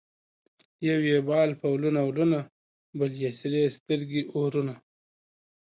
یو 0.87 0.99
یې 1.09 1.17
بال 1.27 1.49
په 1.59 1.65
ولونه 1.73 1.99
ولونه 2.07 2.39
ـ 2.43 2.47
بل 2.99 3.11
یې 3.23 3.31
سرې 3.41 3.63
سترګې 3.77 4.21
اورونه 4.35 4.73